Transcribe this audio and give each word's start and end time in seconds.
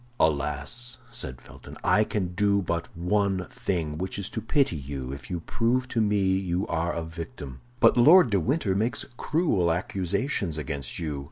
"Alas!" 0.19 0.97
said 1.11 1.39
Felton, 1.39 1.77
"I 1.83 2.03
can 2.03 2.33
do 2.33 2.63
but 2.63 2.87
one 2.97 3.45
thing, 3.51 3.99
which 3.99 4.17
is 4.17 4.31
to 4.31 4.41
pity 4.41 4.75
you 4.75 5.11
if 5.13 5.29
you 5.29 5.41
prove 5.41 5.87
to 5.89 6.01
me 6.01 6.23
you 6.39 6.65
are 6.65 6.91
a 6.93 7.03
victim! 7.03 7.61
But 7.79 7.97
Lord 7.97 8.31
de 8.31 8.39
Winter 8.39 8.73
makes 8.73 9.05
cruel 9.17 9.71
accusations 9.71 10.57
against 10.57 10.97
you. 10.97 11.19